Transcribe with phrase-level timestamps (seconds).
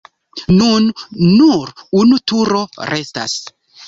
[0.59, 0.85] Nun
[1.33, 3.37] nur unu turo restas.